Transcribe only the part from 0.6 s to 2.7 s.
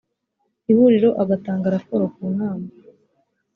ihuriro agatanga raporo ku nama